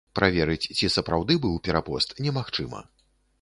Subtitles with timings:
[0.17, 2.81] Праверыць, ці сапраўды быў перапост, немагчыма.